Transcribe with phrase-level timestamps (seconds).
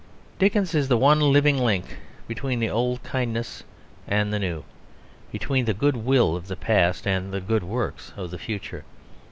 [0.39, 1.97] Dickens is the one living link
[2.27, 3.63] between the old kindness
[4.07, 4.63] and the new,
[5.31, 8.83] between the good will of the past and the good works of the future.